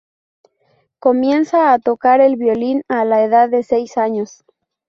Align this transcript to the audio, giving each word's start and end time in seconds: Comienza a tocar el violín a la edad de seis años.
Comienza 0.97 1.73
a 1.73 1.77
tocar 1.77 2.21
el 2.21 2.35
violín 2.35 2.81
a 2.87 3.05
la 3.05 3.21
edad 3.23 3.49
de 3.49 3.61
seis 3.61 3.99
años. 3.99 4.43